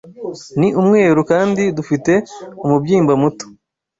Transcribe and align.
Ni 0.59 0.67
umweru 0.81 1.19
kandi 1.31 1.63
dufite 1.77 2.13
umubyimba 2.63 3.13
muto 3.21 3.45